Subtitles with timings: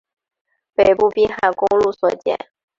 [0.73, 2.47] 北部滨海公路所见